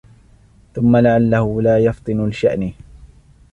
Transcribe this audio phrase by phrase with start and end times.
[0.73, 2.73] ثُمَّ لَعَلَّهُ لَا يَفْطِنُ لِشَأْنِهِ